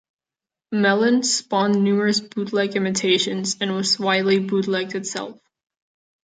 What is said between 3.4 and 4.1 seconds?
and was